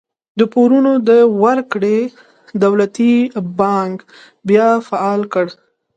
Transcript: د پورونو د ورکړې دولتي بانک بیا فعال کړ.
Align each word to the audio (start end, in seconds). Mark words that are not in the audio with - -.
د 0.39 0.41
پورونو 0.53 0.91
د 1.09 1.11
ورکړې 1.43 1.99
دولتي 2.63 3.13
بانک 3.59 3.97
بیا 4.47 4.69
فعال 4.87 5.21
کړ. 5.33 5.45